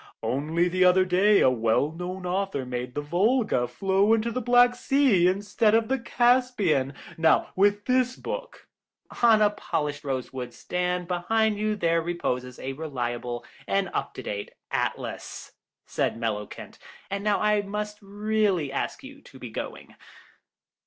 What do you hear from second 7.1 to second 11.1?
now, with this book—" "On a polished rose wood stand